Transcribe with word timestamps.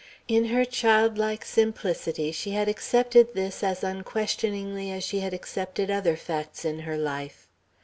In 0.27 0.45
her 0.45 0.65
childlike 0.65 1.45
simplicity 1.45 2.31
she 2.31 2.53
had 2.53 2.67
accepted 2.67 3.35
this 3.35 3.61
as 3.61 3.83
unquestioningly 3.83 4.89
as 4.91 5.03
she 5.03 5.19
had 5.19 5.31
accepted 5.31 5.91
other 5.91 6.15
facts 6.15 6.65
in 6.65 6.79
her 6.79 6.97
life. 6.97 7.47